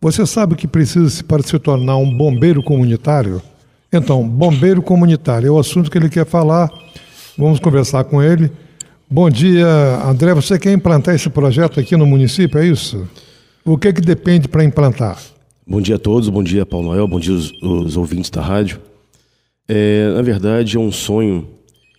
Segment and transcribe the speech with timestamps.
[0.00, 3.42] Você sabe o que precisa para se tornar um bombeiro comunitário?
[3.92, 6.70] Então, bombeiro comunitário é o assunto que ele quer falar.
[7.36, 8.48] Vamos conversar com ele.
[9.10, 9.66] Bom dia,
[10.04, 10.32] André.
[10.34, 13.08] Você quer implantar esse projeto aqui no município, é isso?
[13.64, 15.18] O que, que depende para implantar?
[15.66, 18.80] Bom dia a todos, bom dia Paulo Noel, bom dia os, os ouvintes da rádio.
[19.68, 21.46] É, na verdade, é um sonho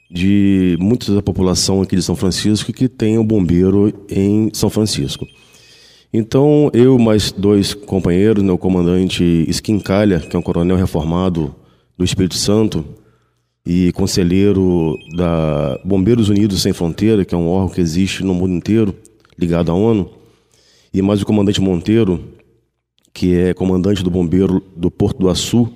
[0.09, 5.27] de muita da população aqui de São Francisco que tem um bombeiro em São Francisco.
[6.11, 11.55] Então, eu mais dois companheiros, né, o comandante Esquincalha, que é um coronel reformado
[11.97, 12.83] do Espírito Santo,
[13.65, 18.53] e conselheiro da Bombeiros Unidos Sem Fronteira, que é um órgão que existe no mundo
[18.53, 18.95] inteiro,
[19.37, 20.09] ligado à ONU,
[20.91, 22.19] e mais o comandante Monteiro,
[23.13, 25.71] que é comandante do bombeiro do Porto do Açu,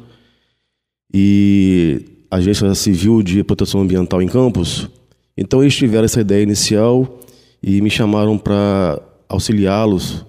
[1.14, 4.90] e Agência Civil de Proteção Ambiental em Campos.
[5.38, 7.20] Então eles tiveram essa ideia inicial
[7.62, 10.26] e me chamaram para auxiliá-los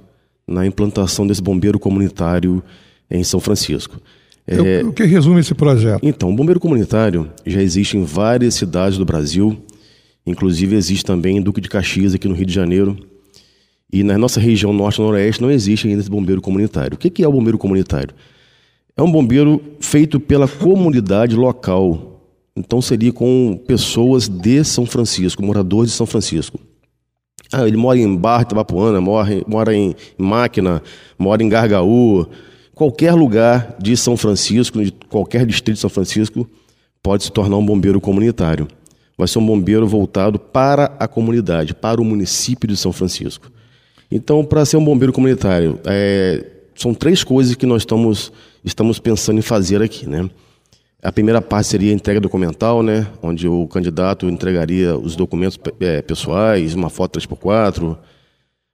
[0.47, 2.63] na implantação desse bombeiro comunitário
[3.11, 4.01] em São Francisco.
[4.47, 6.01] É, o que resume esse projeto?
[6.03, 9.57] Então, o bombeiro comunitário já existe em várias cidades do Brasil,
[10.27, 12.97] inclusive existe também em Duque de Caxias, aqui no Rio de Janeiro.
[13.91, 16.95] E na nossa região norte e noroeste não existe ainda esse bombeiro comunitário.
[16.95, 18.15] O que é o bombeiro comunitário?
[18.97, 22.21] É um bombeiro feito pela comunidade local.
[22.57, 26.59] Então seria com pessoas de São Francisco, moradores de São Francisco.
[27.57, 30.83] Ah, ele mora em Barra, Itabapuana, mora, mora em Máquina,
[31.17, 32.27] mora em Gargaú.
[32.75, 36.49] Qualquer lugar de São Francisco, de qualquer distrito de São Francisco,
[37.01, 38.67] pode se tornar um bombeiro comunitário.
[39.17, 43.49] Vai ser um bombeiro voltado para a comunidade, para o município de São Francisco.
[44.11, 46.45] Então, para ser um bombeiro comunitário, é,
[46.75, 48.33] são três coisas que nós estamos,
[48.65, 50.29] estamos pensando em fazer aqui, né?
[51.05, 53.07] A primeira parte seria a entrega documental, né?
[53.23, 57.99] Onde o candidato entregaria os documentos é, pessoais, uma foto 3x4,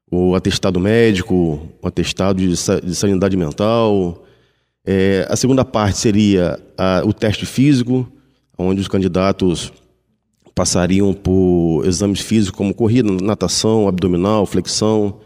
[0.08, 4.24] o atestado médico, o atestado de, de sanidade mental.
[4.86, 8.06] É, a segunda parte seria a, o teste físico,
[8.56, 9.72] onde os candidatos
[10.54, 15.18] passariam por exames físicos como corrida, natação, abdominal, flexão,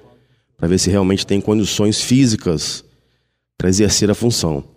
[0.57, 2.83] para ver se realmente tem condições físicas
[3.59, 4.74] para exercer a função.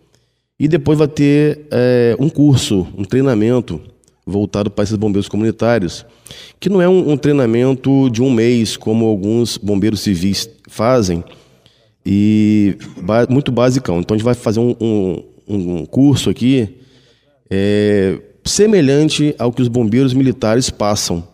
[0.60, 3.80] E depois vai ter é, um curso, um treinamento
[4.26, 6.06] voltado para esses bombeiros comunitários,
[6.60, 11.24] que não é um, um, treinamento de um mês, como alguns bombeiros civis fazem,
[12.06, 12.76] e
[13.30, 14.00] muito basicão.
[14.00, 16.78] Então a gente vai fazer um, um, um curso aqui
[17.50, 21.28] é, semelhante ao que os bombeiros militares passam.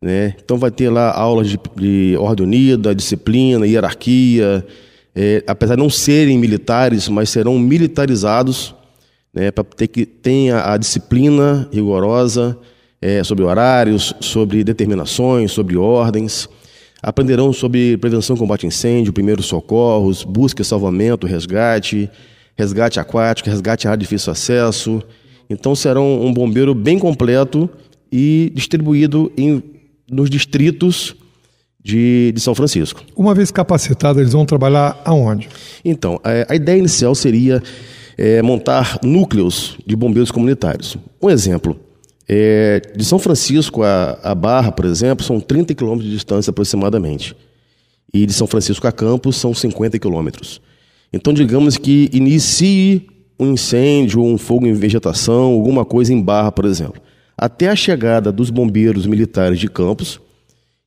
[0.00, 0.34] Né?
[0.44, 4.66] Então vai ter lá aulas de, de ordem unida, disciplina, hierarquia,
[5.18, 8.74] é, apesar de não serem militares, mas serão militarizados
[9.32, 12.58] né, para ter que tenha a disciplina rigorosa
[13.00, 16.46] é, sobre horários, sobre determinações, sobre ordens.
[17.02, 22.10] Aprenderão sobre prevenção, combate a incêndio, primeiros socorros, busca e salvamento, resgate,
[22.54, 25.02] resgate aquático, resgate a difícil acesso.
[25.48, 27.70] Então serão um bombeiro bem completo
[28.12, 29.62] e distribuído em
[30.10, 31.16] nos distritos
[31.86, 33.00] de, de, São Francisco.
[33.16, 35.48] Uma vez capacitados, eles vão trabalhar aonde?
[35.84, 37.62] Então, a, é, a ideia inicial seria
[38.18, 40.96] é, montar núcleos de bombeiros comunitários.
[41.22, 41.78] Um exemplo,
[42.28, 47.36] é, de São Francisco a, a, Barra, por exemplo, são 30 quilômetros de distância aproximadamente.
[48.12, 50.60] E de São Francisco a Campos são 50 quilômetros.
[51.12, 53.06] Então, digamos que inicie
[53.38, 57.00] um incêndio, um fogo em vegetação, alguma coisa em Barra, por exemplo
[57.36, 60.20] até a chegada dos bombeiros militares de Campos,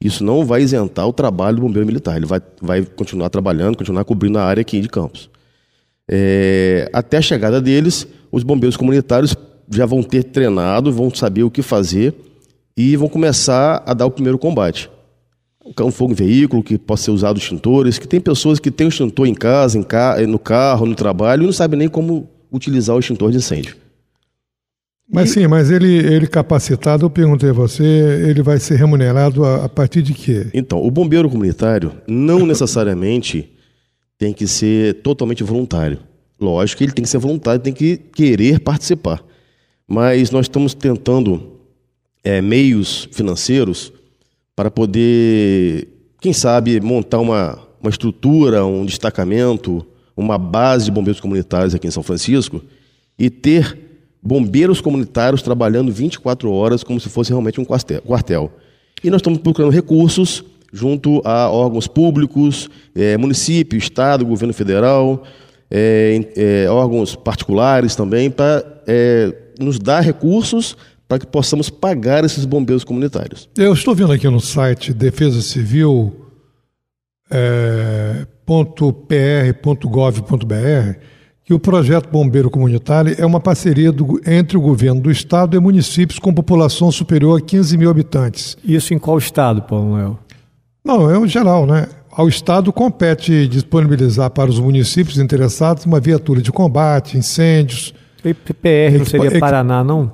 [0.02, 2.16] isso não vai isentar o trabalho do bombeiro militar.
[2.16, 5.30] Ele vai, vai continuar trabalhando, continuar cobrindo a área aqui de Campos.
[6.10, 9.36] É, até a chegada deles, os bombeiros comunitários
[9.70, 12.16] já vão ter treinado, vão saber o que fazer
[12.76, 14.90] e vão começar a dar o primeiro combate.
[15.82, 18.90] Um fogo em veículo, que possa ser usado extintores, que tem pessoas que têm o
[18.90, 20.16] extintor em casa, em ca...
[20.26, 23.76] no carro, no trabalho, e não sabem nem como utilizar o extintor de incêndio.
[25.12, 25.34] Mas e...
[25.34, 29.70] sim, mas ele, ele capacitado, eu perguntei a você, ele vai ser remunerado a, a
[29.70, 30.48] partir de quê?
[30.54, 33.50] Então, o bombeiro comunitário não necessariamente
[34.18, 36.00] tem que ser totalmente voluntário.
[36.40, 39.24] Lógico que ele tem que ser voluntário, tem que querer participar.
[39.88, 41.60] Mas nós estamos tentando
[42.24, 43.92] é, meios financeiros
[44.56, 45.88] para poder,
[46.22, 49.86] quem sabe, montar uma, uma estrutura, um destacamento,
[50.16, 52.62] uma base de bombeiros comunitários aqui em São Francisco
[53.18, 53.89] e ter
[54.22, 58.52] bombeiros comunitários trabalhando 24 horas como se fosse realmente um quartel.
[59.04, 65.24] E nós estamos procurando recursos junto a órgãos públicos, é, município, estado, governo federal,
[65.70, 70.76] é, é, órgãos particulares também, para é, nos dar recursos
[71.08, 73.50] para que possamos pagar esses bombeiros comunitários.
[73.58, 76.14] Eu estou vendo aqui no site Defesa Civil
[77.32, 79.90] é, .pr.gov.br
[81.50, 85.60] que o projeto Bombeiro Comunitário é uma parceria do, entre o governo do estado e
[85.60, 88.56] municípios com população superior a 15 mil habitantes.
[88.64, 90.20] Isso em qual estado, Paulo Noel?
[90.86, 91.88] Não, é o geral, né?
[92.12, 97.96] Ao Estado compete disponibilizar para os municípios interessados uma viatura de combate, incêndios.
[98.22, 100.12] PPR não seria Paraná, não?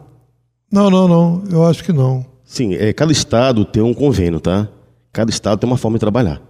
[0.72, 1.44] Não, não, não.
[1.52, 2.26] Eu acho que não.
[2.46, 4.70] Sim, é, cada estado tem um convênio, tá?
[5.12, 6.42] Cada estado tem uma forma de trabalhar.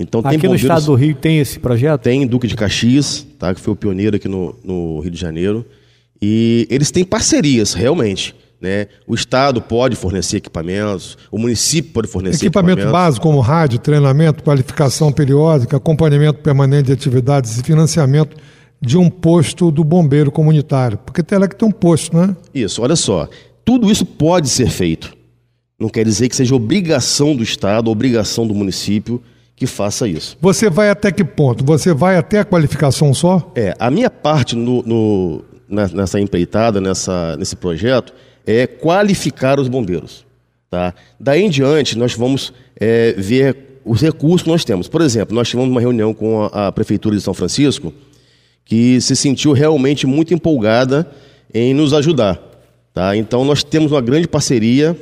[0.00, 2.02] Então, aqui no estado do Rio tem esse projeto?
[2.02, 5.66] Tem Duque de Caxias, tá, que foi o pioneiro aqui no, no Rio de Janeiro.
[6.22, 8.34] E eles têm parcerias, realmente.
[8.60, 8.86] Né?
[9.06, 12.92] O Estado pode fornecer equipamentos, o município pode fornecer equipamento equipamentos.
[12.92, 18.36] básico como rádio, treinamento, qualificação periódica, acompanhamento permanente de atividades e financiamento
[18.80, 20.98] de um posto do bombeiro comunitário.
[20.98, 22.36] Porque tem lá que tem um posto, né?
[22.54, 23.28] Isso, olha só.
[23.64, 25.16] Tudo isso pode ser feito.
[25.78, 29.22] Não quer dizer que seja obrigação do Estado, obrigação do município
[29.58, 30.38] que faça isso.
[30.40, 31.64] Você vai até que ponto?
[31.64, 33.50] Você vai até a qualificação só?
[33.56, 38.14] É, a minha parte no, no, nessa empreitada, nessa, nesse projeto,
[38.46, 40.24] é qualificar os bombeiros.
[40.70, 40.94] Tá?
[41.18, 44.86] Daí em diante, nós vamos é, ver os recursos que nós temos.
[44.86, 47.92] Por exemplo, nós tivemos uma reunião com a, a Prefeitura de São Francisco,
[48.64, 51.10] que se sentiu realmente muito empolgada
[51.52, 52.40] em nos ajudar.
[52.94, 53.16] Tá?
[53.16, 54.96] Então, nós temos uma grande parceria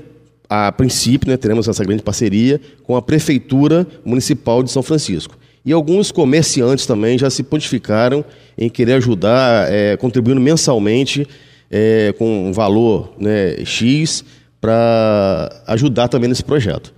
[0.49, 5.37] a princípio, né, teremos essa grande parceria com a Prefeitura Municipal de São Francisco.
[5.65, 8.25] E alguns comerciantes também já se pontificaram
[8.57, 11.27] em querer ajudar, é, contribuindo mensalmente
[11.71, 14.25] é, com um valor né, X
[14.61, 16.95] para ajudar também nesse projeto.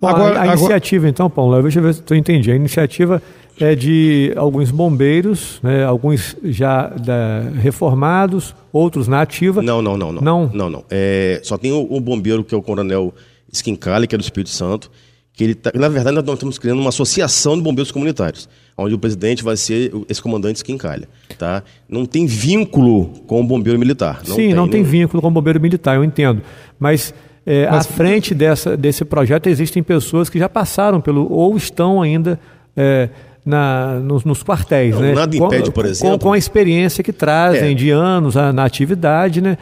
[0.00, 2.50] Bom, agora, a, a iniciativa, então, Paulo, deixa eu ver se eu entendi.
[2.50, 3.22] A iniciativa
[3.58, 9.62] é de alguns bombeiros, né, alguns já da, reformados, outros na ativa.
[9.62, 10.22] Não, não, não, não.
[10.22, 10.70] Não, não.
[10.70, 10.84] não.
[10.90, 13.14] É, só tem o, o, bombeiro que é o coronel
[13.52, 14.90] Skincali, que é do Espírito Santo,
[15.32, 18.98] que ele tá, na verdade nós estamos criando uma associação de bombeiros comunitários, onde o
[18.98, 21.06] presidente vai ser esse comandante Skincali,
[21.38, 21.62] tá?
[21.88, 24.22] Não tem vínculo com o bombeiro militar.
[24.26, 26.42] Não Sim, tem, não tem vínculo com o bombeiro militar, eu entendo.
[26.78, 27.14] Mas
[27.46, 27.86] é, Mas...
[27.86, 32.40] à frente dessa, desse projeto existem pessoas que já passaram pelo ou estão ainda
[32.76, 33.08] é,
[33.46, 34.96] na, nos, nos quartéis.
[34.96, 35.14] Não, né?
[35.14, 36.18] Nada impede, com, por exemplo.
[36.18, 37.74] Com, com, a experiência que trazem é.
[37.74, 39.56] de anos na atividade, né?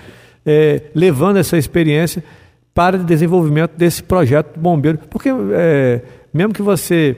[0.47, 2.25] É, levando essa experiência
[2.75, 4.99] para o desenvolvimento desse projeto do bombeiro.
[5.11, 6.01] Porque é,
[6.33, 7.17] mesmo que você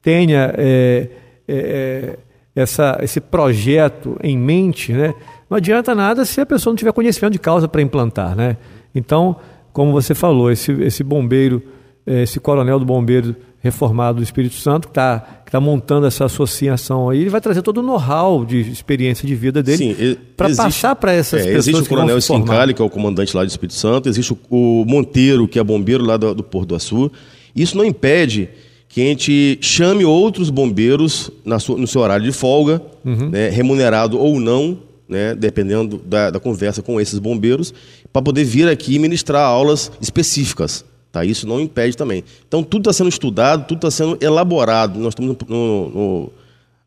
[0.00, 1.08] tenha é,
[1.46, 2.18] é, é,
[2.54, 5.14] essa, esse projeto em mente, né?
[5.50, 8.34] não adianta nada se a pessoa não tiver conhecimento de causa para implantar.
[8.34, 8.56] Né?
[8.94, 9.36] Então,
[9.72, 11.62] como você falou, esse, esse bombeiro,
[12.06, 17.08] esse coronel do bombeiro reformado do Espírito Santo, que está que tá montando essa associação
[17.08, 21.12] aí, ele vai trazer todo o know-how de experiência de vida dele para passar para
[21.12, 21.68] essas é, pessoas.
[21.68, 24.84] Existe o Coronel Skincali, que é o comandante lá do Espírito Santo, existe o, o
[24.84, 27.10] Monteiro, que é bombeiro lá do, do Porto do Açu.
[27.56, 28.50] Isso não impede
[28.86, 33.30] que a gente chame outros bombeiros sua, no seu horário de folga, uhum.
[33.30, 34.78] né, remunerado ou não,
[35.08, 37.72] né, dependendo da, da conversa com esses bombeiros,
[38.12, 40.84] para poder vir aqui ministrar aulas específicas.
[41.14, 41.24] Tá?
[41.24, 42.24] Isso não impede também.
[42.48, 44.98] Então, tudo está sendo estudado, tudo está sendo elaborado.
[44.98, 46.32] Nós estamos no, no,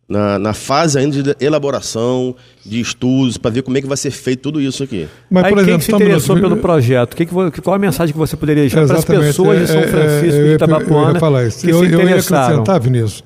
[0.05, 2.35] na, na, fase ainda de elaboração,
[2.65, 5.07] de estudos, para ver como é que vai ser feito tudo isso aqui.
[5.31, 6.41] Mas, Aí, por exemplo, quem se interessou no...
[6.41, 7.15] pelo projeto?
[7.15, 9.87] Que que, qual a mensagem que você poderia deixar para as pessoas de São é,
[9.87, 11.61] Francisco, é, de Itabapuana, eu ia falar isso.
[11.61, 12.01] que eu, se interessaram?
[12.01, 13.23] Eu ia acrescentar, Vinícius,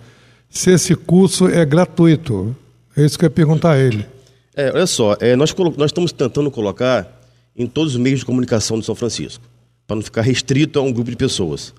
[0.51, 2.55] se esse curso é gratuito.
[2.95, 4.05] É isso que eu ia perguntar a ele.
[4.55, 7.07] É, olha só, é, nós, nós estamos tentando colocar
[7.57, 9.50] em todos os meios de comunicação de São Francisco
[9.91, 11.73] para não ficar restrito a um grupo de pessoas.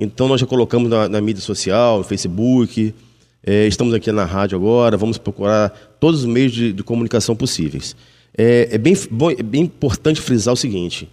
[0.00, 2.94] Então nós já colocamos na, na mídia social, no Facebook,
[3.44, 5.68] é, estamos aqui na rádio agora, vamos procurar
[6.00, 7.94] todos os meios de, de comunicação possíveis.
[8.34, 11.10] É, é, bem, bom, é bem importante frisar o seguinte: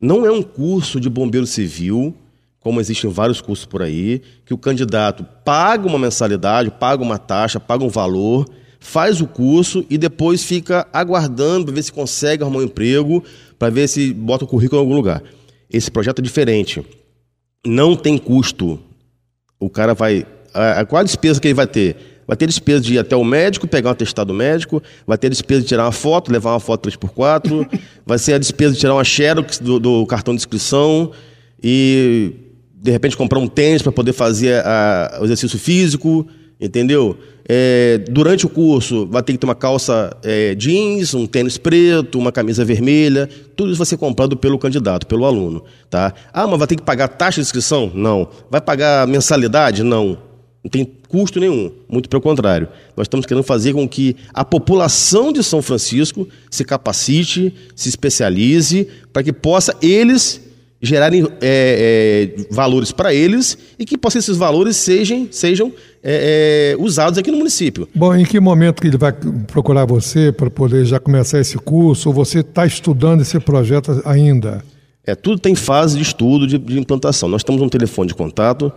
[0.00, 2.12] não é um curso de bombeiro civil,
[2.58, 7.60] como existem vários cursos por aí, que o candidato paga uma mensalidade, paga uma taxa,
[7.60, 8.48] paga um valor,
[8.80, 13.22] faz o curso e depois fica aguardando para ver se consegue arrumar um emprego,
[13.60, 15.22] para ver se bota o currículo em algum lugar.
[15.74, 16.86] Esse projeto é diferente.
[17.66, 18.78] Não tem custo.
[19.58, 20.24] O cara vai.
[20.52, 21.96] A, qual a despesa que ele vai ter?
[22.28, 25.62] Vai ter despesa de ir até o médico, pegar um atestado médico, vai ter despesa
[25.62, 27.68] de tirar uma foto, levar uma foto 3x4,
[28.06, 31.10] vai ser a despesa de tirar uma xerox do, do cartão de inscrição
[31.62, 32.32] e,
[32.76, 36.26] de repente, comprar um tênis para poder fazer a, o exercício físico,
[36.60, 37.18] entendeu?
[37.46, 42.18] É, durante o curso vai ter que ter uma calça é, jeans, um tênis preto,
[42.18, 45.62] uma camisa vermelha, tudo isso vai ser comprado pelo candidato, pelo aluno.
[45.90, 46.14] Tá?
[46.32, 47.90] Ah, mas vai ter que pagar taxa de inscrição?
[47.94, 48.28] Não.
[48.50, 49.82] Vai pagar mensalidade?
[49.82, 50.16] Não.
[50.62, 52.66] Não tem custo nenhum, muito pelo contrário.
[52.96, 58.88] Nós estamos querendo fazer com que a população de São Francisco se capacite, se especialize,
[59.12, 60.40] para que possa eles
[60.84, 65.72] gerarem é, é, valores para eles e que possam esses valores sejam, sejam
[66.02, 67.88] é, é, usados aqui no município.
[67.94, 69.12] Bom, em que momento que ele vai
[69.46, 72.10] procurar você para poder já começar esse curso?
[72.10, 74.62] Ou você está estudando esse projeto ainda?
[75.06, 77.28] É, tudo tem fase de estudo, de, de implantação.
[77.28, 78.72] Nós temos um telefone de contato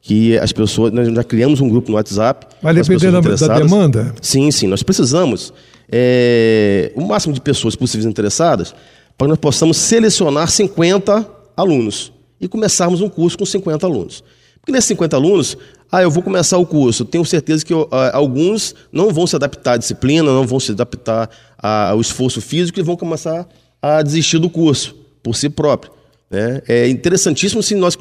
[0.00, 2.46] que as pessoas, nós já criamos um grupo no WhatsApp.
[2.62, 4.14] Vai depender da, da, demanda?
[4.22, 4.66] Sim, sim.
[4.66, 5.52] Nós precisamos
[5.90, 8.74] é, o máximo de pessoas possíveis interessadas
[9.16, 14.22] para que nós possamos selecionar 50 alunos e começarmos um curso com 50 alunos.
[14.60, 15.58] Porque nesses 50 alunos,
[15.90, 19.72] ah, eu vou começar o curso, tenho certeza que ah, alguns não vão se adaptar
[19.72, 23.48] à disciplina, não vão se adaptar ao esforço físico e vão começar
[23.82, 25.92] a desistir do curso por si próprio.
[26.30, 26.62] Né?
[26.68, 27.96] É interessantíssimo se nós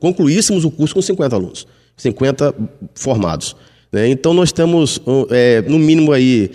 [0.00, 2.54] concluíssemos o curso com 50 alunos, 50
[2.94, 3.54] formados.
[3.92, 4.08] Né?
[4.08, 6.50] Então nós temos, é, no mínimo aí,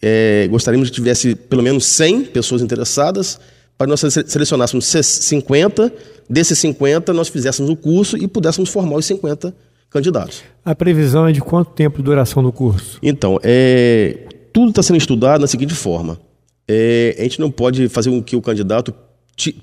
[0.00, 3.38] é, gostaríamos que tivesse pelo menos 100 pessoas interessadas,
[3.76, 5.92] para nós selecionássemos 50,
[6.28, 9.54] desses 50 nós fizéssemos o curso e pudéssemos formar os 50
[9.90, 10.42] candidatos.
[10.64, 12.98] A previsão é de quanto tempo de duração do curso?
[13.02, 16.18] Então, é, tudo está sendo estudado da seguinte forma.
[16.66, 18.94] É, a gente não pode fazer com que o candidato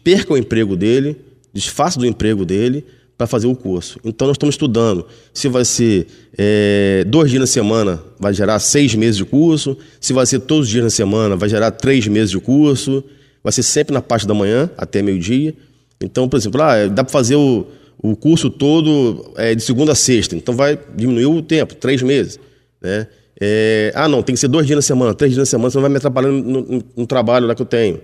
[0.03, 1.15] perca o emprego dele,
[1.53, 2.85] desfaça do emprego dele,
[3.17, 3.99] para fazer o curso.
[4.03, 8.95] Então, nós estamos estudando se vai ser é, dois dias na semana, vai gerar seis
[8.95, 12.31] meses de curso, se vai ser todos os dias na semana, vai gerar três meses
[12.31, 13.03] de curso
[13.43, 15.53] vai ser sempre na parte da manhã, até meio-dia.
[16.01, 17.67] Então, por exemplo, ah, dá para fazer o,
[18.01, 22.39] o curso todo é, de segunda a sexta, então vai diminuir o tempo, três meses.
[22.81, 23.07] Né?
[23.39, 25.81] É, ah, não, tem que ser dois dias na semana, três dias na semana, senão
[25.81, 27.99] vai me atrapalhando no, no, no trabalho lá que eu tenho.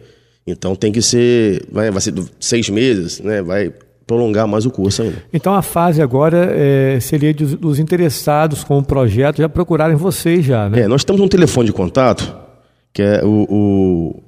[0.47, 3.41] Então tem que ser, vai, vai ser seis meses, né?
[3.41, 3.73] vai
[4.05, 5.17] prolongar mais o curso ainda.
[5.33, 10.45] Então a fase agora é, seria de, dos interessados com o projeto já procurarem vocês
[10.45, 10.81] já, né?
[10.81, 12.35] É, nós temos um telefone de contato,
[12.93, 14.23] que é o, o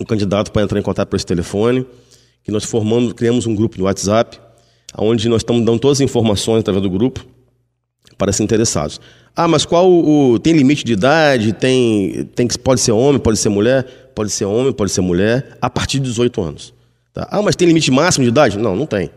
[0.00, 1.86] o candidato para entrar em contato por esse telefone,
[2.42, 4.40] que nós formamos, criamos um grupo no WhatsApp,
[4.96, 7.24] onde nós estamos dando todas as informações através do grupo
[8.16, 9.00] para os interessados.
[9.36, 11.52] Ah, mas qual o, tem limite de idade?
[11.52, 15.70] Tem, tem pode ser homem, pode ser mulher, pode ser homem, pode ser mulher, a
[15.70, 16.74] partir de 18 anos.
[17.12, 17.28] Tá?
[17.30, 18.58] Ah, mas tem limite máximo de idade?
[18.58, 19.10] Não, não tem.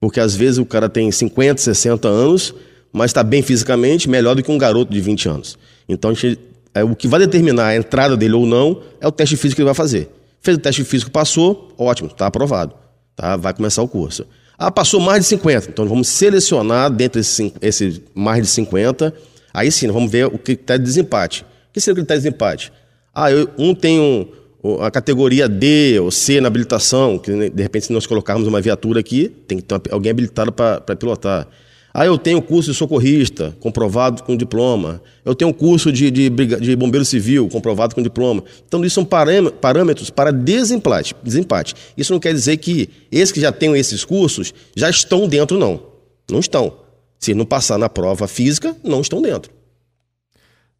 [0.00, 2.54] Porque às vezes o cara tem 50, 60 anos,
[2.92, 5.58] mas está bem fisicamente, melhor do que um garoto de 20 anos.
[5.88, 6.38] Então gente,
[6.74, 9.62] é, o que vai determinar a entrada dele ou não é o teste físico que
[9.62, 10.10] ele vai fazer.
[10.44, 12.74] Fez o teste físico, passou, ótimo, está aprovado.
[13.16, 13.34] Tá?
[13.34, 14.26] Vai começar o curso.
[14.58, 15.70] Ah, passou mais de 50.
[15.70, 19.12] Então vamos selecionar dentro desses esse mais de 50.
[19.54, 21.46] Aí sim, vamos ver o critério de desempate.
[21.70, 22.70] O que seria o critério de desempate?
[23.14, 27.86] Ah, eu, um tem um, a categoria D ou C na habilitação, que de repente
[27.86, 31.48] se nós colocarmos uma viatura aqui, tem que ter alguém habilitado para pilotar.
[31.96, 35.00] Ah, eu tenho curso de socorrista, comprovado com diploma.
[35.24, 38.42] Eu tenho curso de, de, de bombeiro civil, comprovado com diploma.
[38.66, 41.72] Então, isso são parâmetros para desempate, desempate.
[41.96, 45.80] Isso não quer dizer que esses que já têm esses cursos já estão dentro, não.
[46.28, 46.74] Não estão.
[47.20, 49.52] Se não passar na prova física, não estão dentro.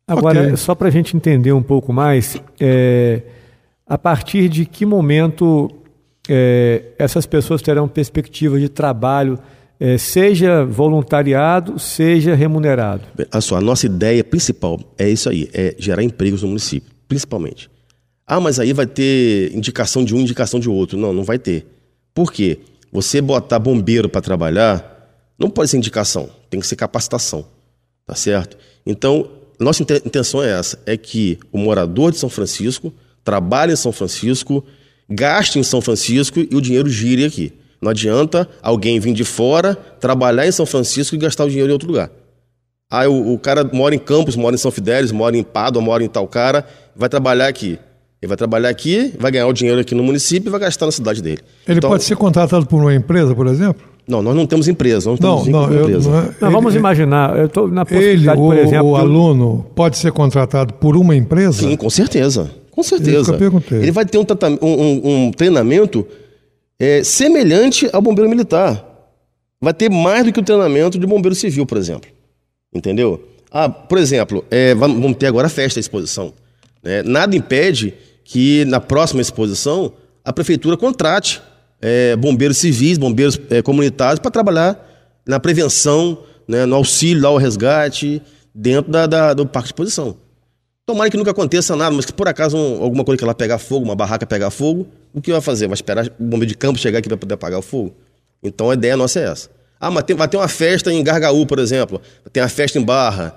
[0.09, 0.57] Agora, okay.
[0.57, 3.23] só para a gente entender um pouco mais, é,
[3.87, 5.71] a partir de que momento
[6.29, 9.39] é, essas pessoas terão perspectiva de trabalho
[9.79, 13.03] é, seja voluntariado, seja remunerado?
[13.31, 17.71] A, nossa ideia principal é isso aí, é gerar empregos no município, principalmente.
[18.27, 20.97] Ah, mas aí vai ter indicação de um, indicação de outro.
[20.97, 21.67] Não, não vai ter.
[22.15, 22.59] Por quê?
[22.91, 27.45] Você botar bombeiro para trabalhar, não pode ser indicação, tem que ser capacitação.
[28.07, 28.57] Tá certo?
[28.87, 29.29] Então,
[29.59, 34.65] nossa intenção é essa: é que o morador de São Francisco trabalhe em São Francisco,
[35.09, 37.53] gaste em São Francisco e o dinheiro gire aqui.
[37.81, 41.73] Não adianta alguém vir de fora, trabalhar em São Francisco e gastar o dinheiro em
[41.73, 42.11] outro lugar.
[42.91, 46.05] Aí o, o cara mora em Campos, mora em São Fidélis, mora em Pádua, mora
[46.05, 46.65] em tal cara,
[46.95, 47.79] vai trabalhar aqui.
[48.23, 50.93] Ele vai trabalhar aqui, vai ganhar o dinheiro aqui no município e vai gastar na
[50.93, 51.41] cidade dele.
[51.69, 53.83] Ele então, pode ser contratado por uma empresa, por exemplo?
[54.07, 55.11] Não, nós não temos empresa.
[55.11, 56.11] Não, não, não, eu, empresa.
[56.11, 58.89] não, é, não vamos ele, imaginar, eu estou na possibilidade, ele, o, por exemplo...
[58.91, 61.69] o aluno pode ser contratado por uma empresa?
[61.69, 62.51] Sim, com certeza.
[62.71, 63.37] Com certeza.
[63.71, 64.25] Ele vai ter um,
[64.61, 66.07] um, um treinamento
[66.79, 68.85] é, semelhante ao bombeiro militar.
[69.61, 72.11] Vai ter mais do que o treinamento de bombeiro civil, por exemplo.
[72.73, 73.29] Entendeu?
[73.51, 76.35] Ah, por exemplo, é, vamos ter agora a festa, a exposição.
[76.83, 77.03] Né?
[77.03, 79.93] Nada impede que na próxima exposição
[80.25, 81.41] a prefeitura contrate
[81.81, 84.91] é, bombeiros civis, bombeiros é, comunitários para trabalhar
[85.27, 88.23] na prevenção, né, no auxílio ao resgate
[88.55, 90.17] dentro da, da, do parque de exposição.
[90.87, 93.59] Tomara que nunca aconteça nada, mas que por acaso um, alguma coisa que ela pegar
[93.59, 95.67] fogo, uma barraca pegar fogo, o que vai fazer?
[95.67, 97.95] Vai esperar o bombeiro de campo chegar aqui para poder apagar o fogo?
[98.43, 99.49] Então a ideia nossa é essa.
[99.81, 102.01] Ah, mas tem, vai ter uma festa em Gargaú, por exemplo,
[102.33, 103.35] tem uma festa em Barra.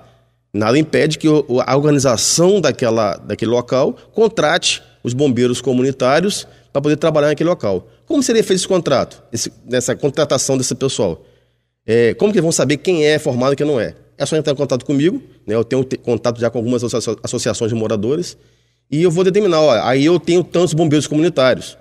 [0.52, 7.28] Nada impede que a organização daquela, daquele local contrate os bombeiros comunitários para poder trabalhar
[7.28, 7.86] naquele local.
[8.06, 11.24] Como seria feito esse contrato, esse, nessa contratação desse pessoal?
[11.86, 13.94] É, como que eles vão saber quem é formado e quem não é?
[14.18, 15.54] É só entrar em contato comigo, né?
[15.54, 16.82] eu tenho contato já com algumas
[17.22, 18.36] associações de moradores,
[18.90, 21.78] e eu vou determinar, ó, aí eu tenho tantos bombeiros comunitários.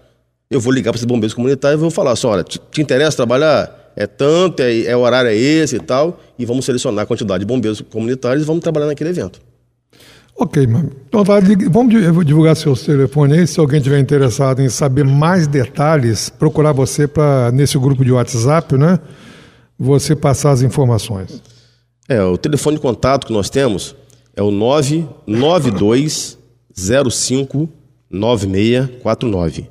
[0.49, 3.17] Eu vou ligar para esses bombeiros comunitários e vou falar assim, olha, te, te interessa
[3.17, 3.91] trabalhar?
[3.95, 7.39] É tanto, é, é o horário é esse e tal, e vamos selecionar a quantidade
[7.39, 9.41] de bombeiros comunitários e vamos trabalhar naquele evento.
[10.39, 10.91] Ok, mano.
[11.07, 11.23] Então
[11.71, 17.07] vamos divulgar seu telefone aí, se alguém tiver interessado em saber mais detalhes, procurar você
[17.07, 18.99] para nesse grupo de WhatsApp, né?
[19.79, 21.41] Você passar as informações.
[22.07, 23.93] É, o telefone de contato que nós temos
[24.35, 26.37] é o 992
[26.75, 27.69] 05
[28.09, 29.69] 9649.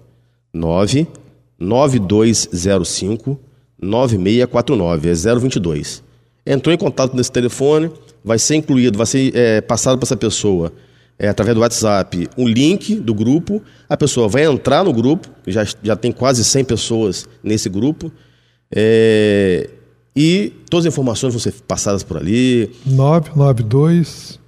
[0.53, 3.41] 99205
[3.81, 6.05] 9649, é 022.
[6.45, 7.91] Entrou em contato nesse telefone,
[8.25, 10.73] vai ser incluído, vai ser é, passado para essa pessoa
[11.19, 13.63] é, através do WhatsApp um link do grupo.
[13.89, 18.13] A pessoa vai entrar no grupo, já, já tem quase 100 pessoas nesse grupo.
[18.71, 19.71] É,
[20.17, 22.71] e todas as informações vão ser passadas por ali.
[22.87, 24.41] 992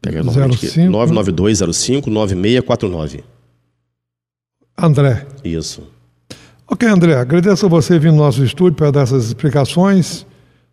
[0.00, 3.24] Pega 99205 9649.
[4.78, 5.26] André.
[5.42, 5.82] Isso.
[6.68, 10.26] Ok, André, agradeço a você vir no nosso estúdio para dar essas explicações.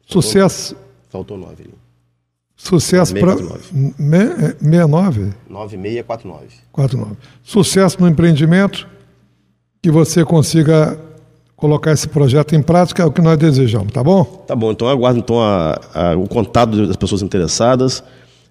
[0.06, 0.76] Sucesso.
[1.10, 1.74] Faltou 9 ali.
[2.56, 3.36] Sucesso para.
[3.38, 5.34] 69?
[5.50, 6.48] 9649.
[6.72, 7.16] 49.
[7.44, 8.88] Sucesso no empreendimento.
[9.82, 10.98] Que você consiga
[11.64, 14.26] colocar esse projeto em prática, é o que nós desejamos, tá bom?
[14.26, 18.04] Tá bom, então aguardo então, a, a, o contato das pessoas interessadas.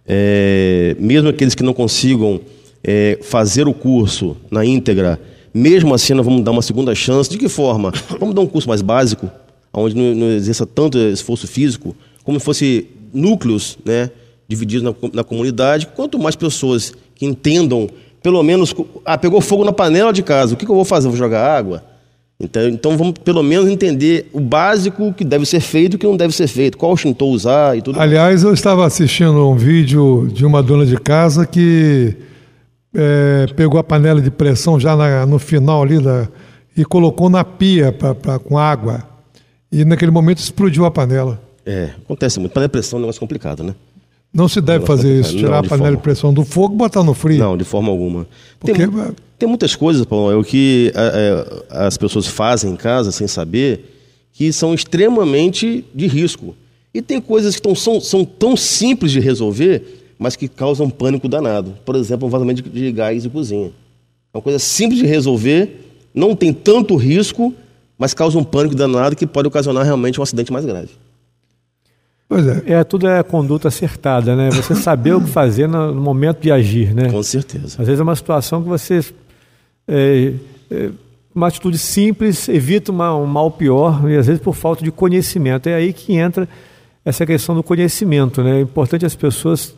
[0.06, 2.40] É, mesmo aqueles que não consigam
[2.82, 5.20] é, fazer o curso na íntegra,
[5.52, 7.28] mesmo assim nós vamos dar uma segunda chance.
[7.28, 7.92] De que forma?
[8.18, 9.30] Vamos dar um curso mais básico,
[9.74, 14.10] onde não, não exerça tanto esforço físico, como se fosse núcleos né,
[14.48, 15.86] divididos na, na comunidade.
[15.94, 17.90] Quanto mais pessoas que entendam,
[18.22, 21.08] pelo menos, ah, pegou fogo na panela de casa, o que, que eu vou fazer?
[21.08, 21.91] vou jogar água?
[22.42, 26.06] Então, então vamos pelo menos entender o básico que deve ser feito e o que
[26.06, 28.00] não deve ser feito, qual extintor usar e tudo.
[28.00, 32.16] Aliás, eu estava assistindo um vídeo de uma dona de casa que
[32.92, 36.28] é, pegou a panela de pressão já na, no final ali da,
[36.76, 39.04] e colocou na pia pra, pra, com água.
[39.70, 41.40] E naquele momento explodiu a panela.
[41.64, 42.52] É, acontece muito.
[42.52, 43.72] Panela de pressão é um negócio complicado, né?
[44.32, 45.96] Não se deve fazer isso, tirar não, a panela forma...
[45.96, 47.38] de pressão do fogo e botar no frio.
[47.38, 48.26] Não, de forma alguma.
[48.58, 48.72] Porque...
[48.72, 48.88] Tem,
[49.38, 53.26] tem muitas coisas, Paulo, é o que é, é, as pessoas fazem em casa sem
[53.26, 53.84] saber,
[54.32, 56.54] que são extremamente de risco.
[56.94, 61.28] E tem coisas que tão, são, são tão simples de resolver, mas que causam pânico
[61.28, 61.74] danado.
[61.84, 63.72] Por exemplo, um vazamento de, de gás de cozinha.
[64.32, 67.52] É uma coisa simples de resolver, não tem tanto risco,
[67.98, 70.90] mas causa um pânico danado que pode ocasionar realmente um acidente mais grave.
[72.32, 72.62] Pois é.
[72.72, 72.84] é.
[72.84, 74.50] Tudo é conduta acertada, né?
[74.52, 77.10] Você saber o que fazer no, momento de agir, né?
[77.10, 77.76] Com certeza.
[77.78, 79.04] Às vezes é uma situação que você.
[79.86, 80.32] É,
[80.70, 80.90] é,
[81.34, 85.68] uma atitude simples evita uma, um mal pior, e às vezes por falta de conhecimento.
[85.68, 86.48] É aí que entra
[87.04, 88.58] essa questão do conhecimento, né?
[88.58, 89.74] É importante as pessoas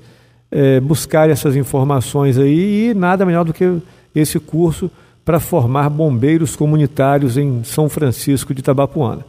[0.49, 3.83] é, buscarem essas informações aí, e nada melhor do que
[4.15, 4.89] esse curso
[5.25, 9.25] para formar bombeiros comunitários em São Francisco de Itabapuana.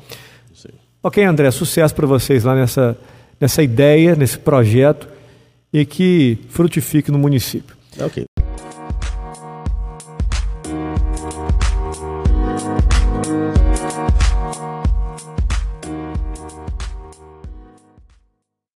[1.01, 2.95] Ok, André, sucesso para vocês lá nessa
[3.39, 5.07] nessa ideia, nesse projeto
[5.71, 7.75] e que frutifique no município.
[7.99, 8.25] Ok.